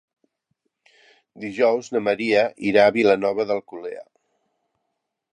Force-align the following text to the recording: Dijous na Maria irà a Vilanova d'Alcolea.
Dijous 1.43 1.89
na 1.95 2.01
Maria 2.07 2.41
irà 2.69 2.85
a 2.87 2.93
Vilanova 2.95 3.45
d'Alcolea. 3.51 4.01